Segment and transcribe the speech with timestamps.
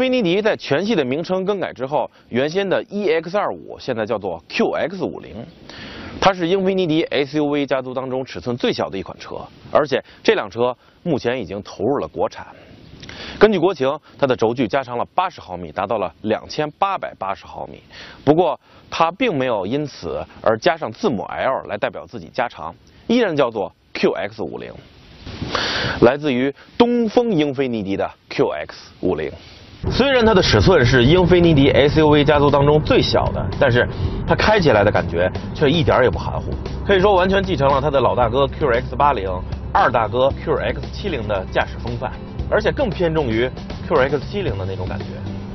[0.00, 5.34] 菲尼迪在全系的名称更改之后，原先的 EX25 现在叫做 QX50，
[6.18, 9.36] 它是英菲尼迪 SUV 家族当中尺寸最小的一款车，
[9.70, 12.46] 而且这辆车目前已经投入了国产。
[13.38, 17.82] 根据国情，它的轴距加长了八十毫米，达到了两千八百八十毫米。
[18.24, 18.58] 不过，
[18.88, 22.74] 它并没有因此而加上字母 L 来代表自己加长，
[23.06, 24.72] 依然叫做 QX50。
[26.00, 29.32] 来自于东风英菲尼迪的 QX50，
[29.88, 33.88] 虽然它的尺寸是英菲尼迪 SUV 家族当中最小的，但是
[34.26, 36.50] 它开起来的感觉却一点也不含糊，
[36.86, 39.40] 可以说完全继承了它的老大哥 QX80、
[39.72, 42.12] 二大哥 QX70 的驾驶风范，
[42.50, 43.50] 而且更偏重于
[43.88, 45.06] QX70 的那种感觉。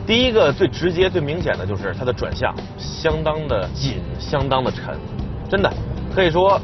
[0.08, 4.98] 第一个最直接、最明显的就是它的转向相当的紧、相当的沉，
[5.50, 5.72] 真的
[6.16, 6.60] 可以说。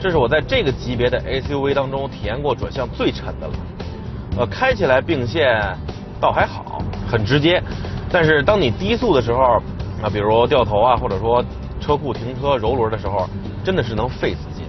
[0.00, 3.54] 这是我在这个级别的 SUV 当中体验过转向最沉的了，
[4.38, 5.62] 呃，开起来并线
[6.20, 7.62] 倒还好，很直接，
[8.10, 9.60] 但是当你低速的时候，
[10.02, 11.44] 啊，比如掉头啊，或者说
[11.78, 13.28] 车库停车揉轮的时候，
[13.62, 14.64] 真的是能费死劲。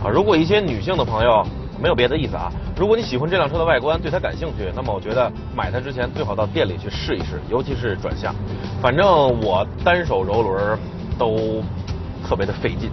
[0.00, 1.44] 啊，如果一些女性的朋友
[1.82, 8.32] 没有别的意思啊，如果你喜欢这辆车的外观，对它感兴趣，那么我觉得买它之前最好到店里去试一试，尤其是转向。
[8.80, 9.04] 反正
[9.40, 10.78] 我单手揉轮
[11.18, 11.60] 都
[12.24, 12.88] 特别的费劲。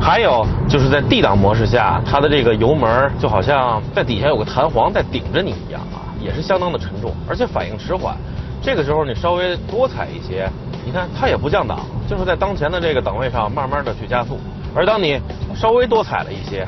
[0.00, 8.16] 还有就是在 D 档模式下，它的这个油门就好像在底下有个弹簧在顶着你一样啊，也是相当的沉重，而且反应迟缓。
[8.60, 10.48] 这个时候你稍微多踩一些，
[10.84, 14.38] 你看它也不降档，就是在当前的这个档位上慢慢的去加速。
[14.74, 15.20] 而当你
[15.54, 16.66] 稍微多踩了一些，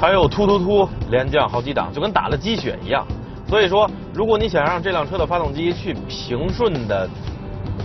[0.00, 3.06] 它又突突突连降好几档，就跟打了鸡血一样。
[3.48, 7.08] 所以说，如果你想让这辆车的发动机去平顺的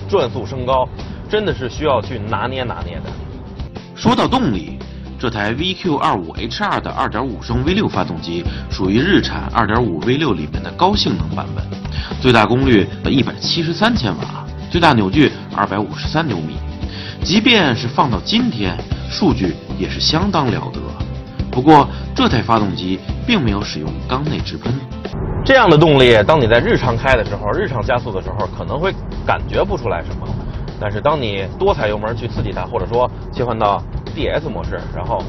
[0.08, 0.88] 转速升高，
[1.28, 3.10] 真的是需要去拿捏拿捏的。
[3.96, 4.77] 说到动力。
[5.20, 11.64] 这台 VQ25H2 的2.5升 V6 发动机属于日产2.5 V6 里面的高性能版本，
[12.22, 16.58] 最大功率173千瓦，最大扭矩253牛米。
[17.24, 18.78] 即便是放到今天，
[19.10, 20.80] 数据也是相当了得。
[21.50, 24.72] 不过，这台发动机并没有使用缸内直喷，
[25.44, 28.94] 这样的动力，当你在日常开的时候，日常加速的时候，可能会
[29.26, 30.28] 感觉不出来什么。
[30.80, 33.82] 但是当你多踩油门去刺激它，或者说切换到
[34.18, 35.22] DS 模式，然后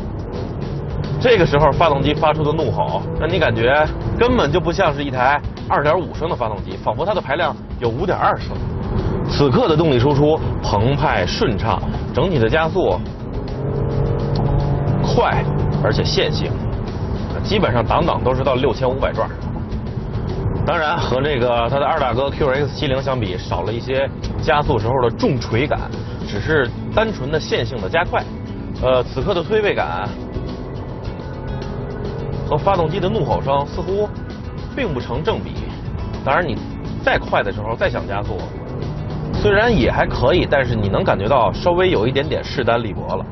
[1.20, 3.86] 这个时候发动机发出的怒吼，让你感觉
[4.18, 5.38] 根本就不像是一台
[5.68, 8.56] 2.5升的发动机，仿佛它的排量有5.2升。
[9.28, 11.82] 此刻的动力输出澎湃顺畅，
[12.14, 12.98] 整体的加速
[15.02, 15.44] 快
[15.84, 16.50] 而且线性，
[17.44, 19.28] 基本上档档都是到6500转。
[20.64, 24.08] 当然，和这个它的二大哥 QX70 相比，少了一些
[24.42, 25.78] 加速时候的重锤感，
[26.26, 28.22] 只是单纯的线性的加快。
[28.80, 30.08] 呃，此刻的推背感
[32.48, 34.08] 和发动机的怒吼声似乎
[34.76, 35.54] 并不成正比。
[36.24, 36.56] 当然，你
[37.02, 38.38] 再快的时候再想加速，
[39.34, 43.26] 虽然也还可以，但是你能感觉到稍微有一点点势单力薄了。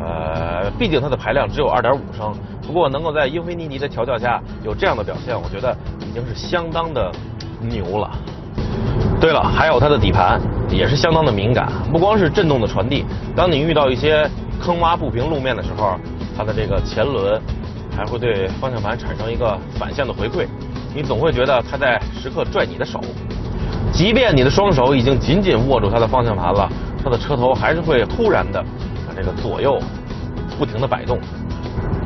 [0.00, 2.34] 呃，毕竟它的排量只有2.5升，
[2.66, 7.10] 不过能够在英菲尼迪的调教下有这样的表现，我觉得已经是相当的
[7.60, 8.10] 牛了。
[9.20, 13.04] 对了，还有它的底盘也是相当的敏感，不光是震动的传递，
[13.36, 14.28] 当你遇到一些
[14.62, 15.96] 坑洼不平路面的时候，
[16.36, 17.40] 它的这个前轮
[17.96, 20.46] 还会对方向盘产生一个反向的回馈，
[20.94, 23.00] 你总会觉得它在时刻拽你的手，
[23.92, 26.70] 即便你的双手已经紧紧握住它的方向盘了，
[27.02, 28.64] 它的车头还是会突然的。
[29.14, 29.78] 这个左右
[30.58, 31.18] 不停的摆动，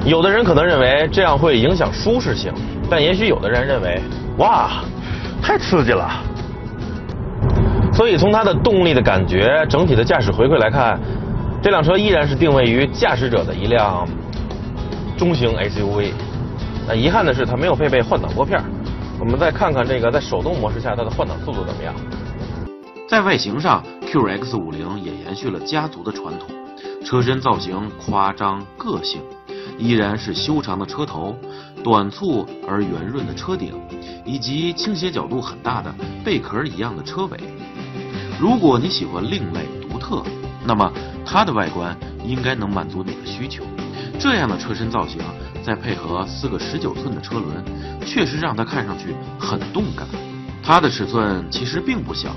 [0.05, 2.53] 有的人可能认为这样会影响舒适性，
[2.91, 4.03] 但也许有的人认为，
[4.39, 4.83] 哇，
[5.41, 6.11] 太刺激了。
[7.95, 11.01] 所以从它的动力的感觉、整体的驾驶回馈来看，
[11.67, 14.09] 这辆车依然是定位于驾驶者的一辆
[15.19, 16.13] 中型 SUV。
[16.87, 18.63] 那遗憾的是，它没有配备换挡拨片。
[19.19, 21.93] 我们再看看这个在手动模式下它的换挡速度怎么样。
[23.09, 26.49] 在外形上，QX50 也延续了家族的传统。
[27.05, 29.21] 车身造型夸张个性，
[29.77, 31.35] 依然是修长的车头、
[31.83, 33.75] 短促而圆润的车顶，
[34.25, 35.93] 以及倾斜角度很大的
[36.25, 37.37] 贝壳一样的车尾。
[38.39, 40.23] 如果你喜欢另类独特，
[40.67, 40.93] 那么
[41.25, 43.65] 它的外观应该能满足你的需求。
[44.19, 45.21] 这样的车身造型，
[45.63, 47.63] 再配合四个十九寸的车轮，
[48.05, 50.07] 确实让它看上去很动感。
[50.63, 52.35] 它的尺寸其实并不小。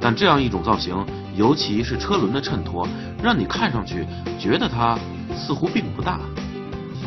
[0.00, 2.86] 但这样一种造型，尤其是车轮的衬托，
[3.22, 4.04] 让你看上去
[4.38, 4.98] 觉得它
[5.34, 6.18] 似乎并不大。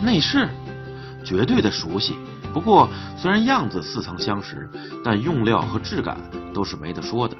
[0.01, 0.47] 内饰
[1.23, 2.15] 绝对的熟悉，
[2.53, 4.69] 不过虽然样子似曾相识，
[5.03, 6.17] 但用料和质感
[6.53, 7.35] 都是没得说的。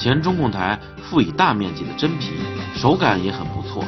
[0.00, 2.40] 前中控台附以大面积的真皮，
[2.74, 3.84] 手感也很不错。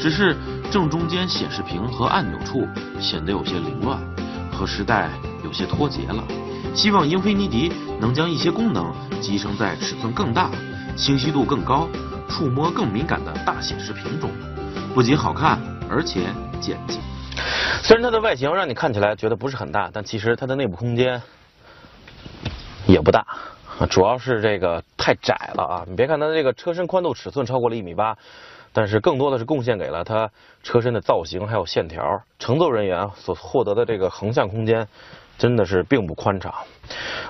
[0.00, 0.36] 只是
[0.70, 2.64] 正中间显示屏和按钮处
[3.00, 3.98] 显得有些凌乱，
[4.52, 5.10] 和时代
[5.42, 6.22] 有些脱节了。
[6.76, 10.48] 希望英菲尼迪能将一些功能集成在尺寸更大、
[10.96, 11.88] 清晰度更高、
[12.28, 14.30] 触摸更敏感的大显示屏中，
[14.94, 15.58] 不仅好看，
[15.90, 16.20] 而且
[16.60, 17.00] 简洁。
[17.82, 21.20] 虽然它的外形让你看起来觉得不是很大，但其实它的内部空间
[22.86, 23.26] 也不大，
[23.90, 25.84] 主要是这个太窄了啊！
[25.88, 28.16] 你别看它这个车身宽度尺寸超过了一米八，
[28.72, 30.30] 但是更多的是贡献给了它
[30.62, 34.86] 车身的造型还有线条，乘坐人员所获得的这个横向空间
[35.36, 36.52] 真的是并不宽敞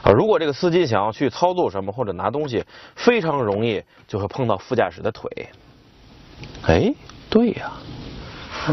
[0.03, 0.13] 啊！
[0.13, 2.65] 如果这个司机想要去操作什么或者拿东西，
[2.97, 5.49] 非常容易就会碰到副驾驶的腿。
[6.67, 6.93] 哎，
[7.31, 7.73] 对呀。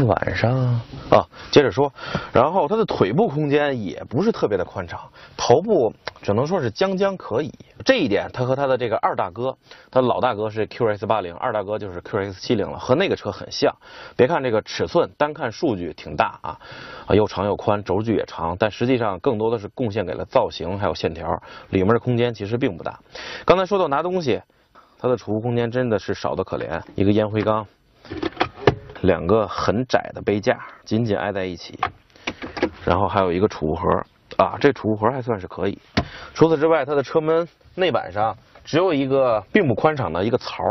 [0.06, 1.92] 晚上啊，接着说，
[2.32, 5.00] 然后它的腿部空间也不是特别的宽敞，
[5.36, 5.92] 头部
[6.22, 7.52] 只能说是将将可以。
[7.84, 9.56] 这一点它和它的这个二大哥，
[9.90, 13.74] 它老大哥是 QS 八零，二大哥就是 QS 七零了，和那个车很像。
[14.16, 16.58] 别看这个尺寸，单看数据挺大啊，
[17.06, 23.00] 啊又长又宽，轴距也长，但实际上更多的是贡献给了造型还有线条，里面的空间其实并不大。
[23.44, 24.40] 刚才说到拿东西，
[24.98, 27.66] 它的储物空间真的是少得可怜，一个烟灰缸。
[29.00, 31.78] 两个很窄的杯架紧紧挨在一起，
[32.84, 33.88] 然后还有一个储物盒
[34.36, 35.78] 啊，这储物盒还算是可以。
[36.34, 40.62] 除此之外，它的车门内板上只有一个并不宽敞的一个槽，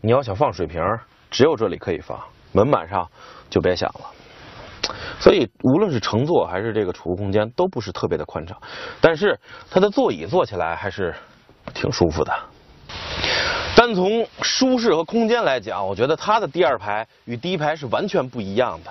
[0.00, 0.82] 你要想放水瓶，
[1.30, 2.18] 只有这里可以放，
[2.52, 3.06] 门板上
[3.50, 4.00] 就别想了。
[5.20, 8.56] 所以无论是乘坐还是这个储物空间都不是特别的宽敞，
[9.00, 9.38] 但是
[9.70, 11.14] 它的座椅坐起来还是
[11.74, 12.32] 挺舒服的。
[13.78, 18.90] 单从舒适和空间来讲，我觉得它的第二排与第一排是完全不一样的，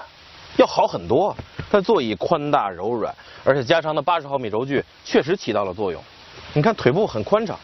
[0.55, 1.35] 要好很多。
[1.69, 3.13] 它座椅宽大柔软，
[3.43, 6.01] 而且加长的八十毫米轴距确实起到了作用。
[6.53, 7.59] 你看腿部很宽敞，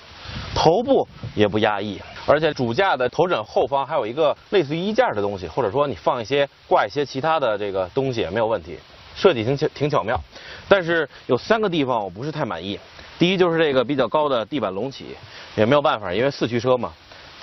[0.53, 8.77] 头部也不压抑，而且主驾的头枕后方还有一个类似于衣架的东西，或者说你放一些挂一些其他的这个东西也没有问题，
[9.15, 10.19] 设计挺巧挺巧妙。
[10.67, 12.77] 但是有三个地方我不是太满意，
[13.17, 15.15] 第一就是这个比较高的地板隆起，
[15.55, 16.91] 也没有办法，因为四驱车嘛。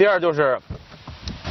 [0.00, 0.58] 第二就是，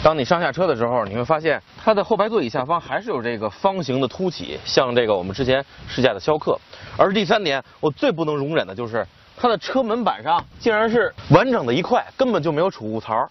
[0.04, 6.60] 当你上下车的时候，你会发现它的后排座椅下方还是有这个方形的凸起，像这个我们之前试驾的逍客。
[6.98, 9.06] 而第三点，我最不能容忍的就是
[9.38, 13.30] 它的车门板上竟然是完整的一块，根本就没有储物槽，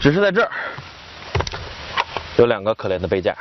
[0.00, 0.50] 只是在这儿
[2.36, 3.34] 有两个可怜的杯架。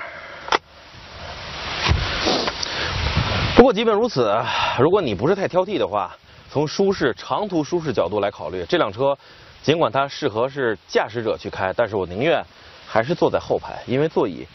[3.55, 4.35] 不过即便如此，
[4.79, 6.17] 如果你不是太挑剔的话，
[6.51, 9.17] 从舒适长途舒适角度来考虑，这辆车。
[9.61, 12.41] 尽管它适合是驾驶者去开，但是我宁愿
[12.87, 14.47] 还是坐在后排，因为座椅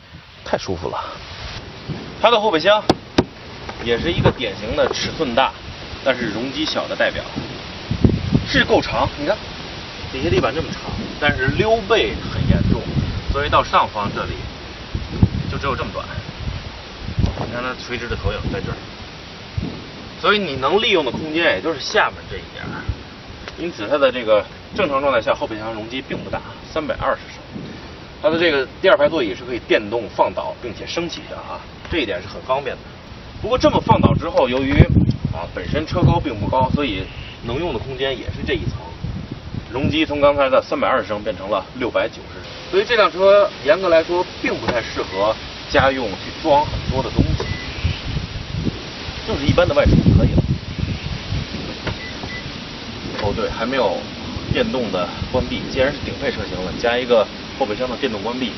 [0.44, 0.98] 太舒服了。
[2.22, 2.82] 它的后备箱
[3.84, 5.52] 也是一个典型的尺寸大，
[6.02, 7.22] 但是容积小的代表，
[8.48, 9.06] 是够长。
[9.18, 9.36] 你看
[10.10, 10.80] 底下地板这么长，
[11.20, 12.80] 但是溜背很严重，
[13.30, 14.32] 所以到上方这里
[15.52, 16.04] 就只有这么短。
[17.46, 18.76] 你看它垂直的投影在这儿，
[20.24, 22.64] 所以你能利用的空间也就是下面这一点，
[23.58, 24.42] 因此它的这个。
[24.74, 27.38] 正常状态下，后备箱容积并不大，三百二十升。
[28.20, 32.82] 它的这个第二排座椅是可以电动放倒并且升起的啊，这一点是很方便的。
[33.40, 34.72] 不过这么放倒之后，由于
[35.32, 37.04] 啊本身车高并不高，所以
[37.44, 38.78] 能用的空间也是这一层。
[39.70, 45.32] 容积从刚才的三百二十升变成了六百九十升，所以这辆车严格来说并不太适合
[45.70, 47.43] 家用去装很多的东西，
[49.26, 50.42] 就是一般的外出可以了。
[53.22, 53.96] 哦对，还没有。
[54.52, 57.26] 电动的关闭，既然是顶配车型了，加一个
[57.58, 58.52] 后备箱的电动关闭，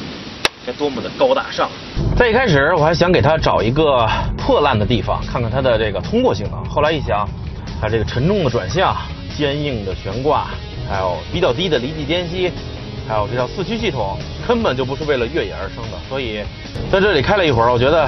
[0.66, 1.70] 该多么的高大上！
[2.14, 6.62] 在一开始我还想给它找一个破烂的地方，看看它的这个通过性能。
[6.66, 7.26] 后来一想，
[7.80, 8.94] 它这个沉重的转向、
[9.34, 10.48] 坚硬的悬挂，
[10.86, 12.52] 还有比较低的离地间隙，
[13.08, 15.96] 还有这套四驱系统，根本就不是为了越野而生的。
[16.10, 16.42] 所以
[16.92, 18.06] 在这里开了一会儿，我觉得，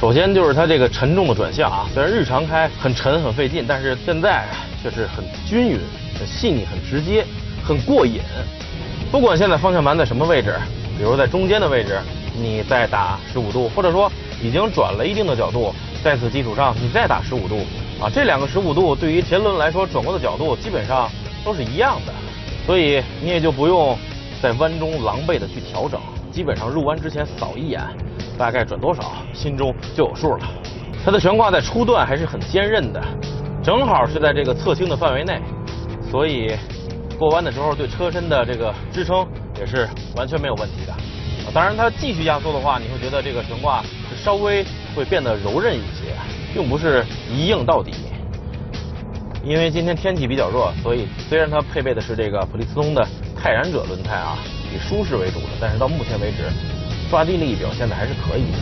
[0.00, 4.46] 首先就是它这个沉重的转向啊，虽然日常开很沉很费劲，但是现在
[4.82, 5.78] 却是很均匀。
[6.18, 7.24] 很细腻，很直接，
[7.62, 8.20] 很过瘾。
[9.10, 10.54] 不管现在方向盘在什么位置，
[10.96, 11.98] 比如在中间的位置，
[12.34, 14.10] 你再打十五度，或者说
[14.42, 17.60] 已经转了一定的角度，在此基础上你再打十五度，
[18.00, 21.10] 啊，这两个十五度对于前轮来说转过的角度基本上
[21.44, 22.12] 都是一样的，
[22.66, 23.98] 所以你也就不用
[24.42, 27.80] 在弯中狼狈的去调整，基本上入弯之前扫一眼，
[28.38, 30.40] 大概转多少，心中就有数了。
[31.04, 33.02] 它的悬挂在初段还是很坚韧的，
[33.62, 35.40] 正好是在这个侧倾的范围内。
[36.10, 36.56] 所以
[37.18, 39.26] 过弯的时候对车身的这个支撑
[39.58, 40.94] 也是完全没有问题的。
[41.52, 46.14] 当然，它继续压缩的话，你会觉得这个悬挂是稍微会变得柔韧一些，
[46.54, 47.92] 并不是一硬到底。
[49.42, 54.38] 因为今天天气比较热，所以虽然它配备的是这个普利司通的泰然者轮胎啊，
[54.74, 56.44] 以舒适为主的，但是到目前为止
[57.10, 58.58] 抓地力表现的还是可以的。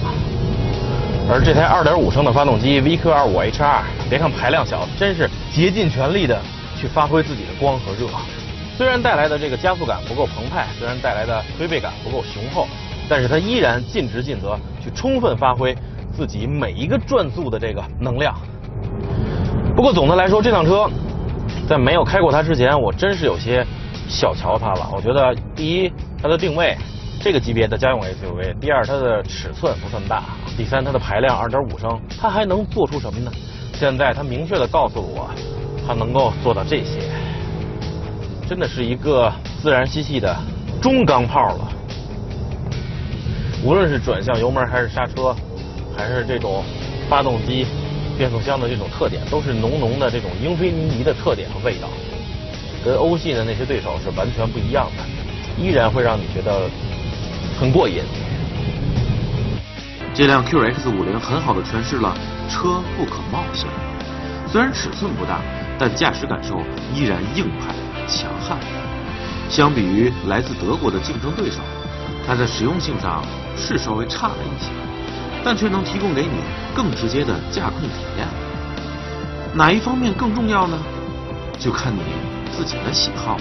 [1.30, 6.40] 而这台2.5升的发动机 VQ25HR，别看排量小，真是竭尽全力的
[6.74, 8.08] 去发挥自己的光和热。
[8.76, 12.66] 虽然带来的这个加速感不够澎湃，虽然带来的推背感不够雄厚，
[13.08, 15.76] 但是它依然尽职尽责，去充分发挥
[16.16, 18.34] 自己每一个转速的这个能量。
[19.76, 20.88] 不过总的来说，这辆车
[21.68, 23.66] 在没有开过它之前，我真是有些
[24.08, 24.90] 小瞧它了。
[24.92, 26.76] 我觉得第一，它的定位。
[27.20, 30.22] 这个级别的家用 SUV，第二它的尺寸不算大，
[30.56, 33.32] 第三它的排量2.5升，它还能做出什么呢？
[33.74, 35.28] 现在它明确的告诉我，
[35.84, 37.00] 它能够做到这些，
[38.48, 40.36] 真的是一个自然吸气的
[40.80, 41.72] 中钢炮了。
[43.64, 45.34] 无论是转向油门还是刹车，
[45.96, 46.62] 还是这种
[47.10, 47.66] 发动机、
[48.16, 51.88] 变速箱的这种特点，都是浓浓的这种英菲尼迪的特点和味道，
[52.84, 56.68] 跟欧系的那些对手是完全不一样的，依然会让你觉得。
[57.58, 58.04] 很过瘾。
[60.14, 62.16] 这辆 QX50 很好的诠释了
[62.48, 63.68] 车不可貌相。
[64.46, 65.40] 虽然尺寸不大，
[65.76, 66.62] 但驾驶感受
[66.94, 67.74] 依然硬派
[68.06, 68.56] 强悍。
[69.48, 71.58] 相比于来自德国的竞争对手，
[72.24, 73.24] 它在实用性上
[73.56, 74.70] 是稍微差了一些，
[75.44, 76.38] 但却能提供给你
[76.76, 78.28] 更直接的驾控体验。
[79.52, 80.78] 哪一方面更重要呢？
[81.58, 82.02] 就看你
[82.58, 83.36] 自己的喜好。